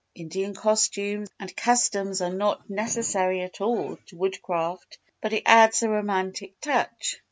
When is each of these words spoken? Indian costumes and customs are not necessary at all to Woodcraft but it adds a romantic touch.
Indian 0.15 0.55
costumes 0.55 1.29
and 1.39 1.55
customs 1.55 2.21
are 2.21 2.33
not 2.33 2.67
necessary 2.67 3.41
at 3.41 3.61
all 3.61 3.97
to 4.07 4.17
Woodcraft 4.17 4.97
but 5.21 5.31
it 5.31 5.43
adds 5.45 5.83
a 5.83 5.89
romantic 5.89 6.59
touch. 6.59 7.17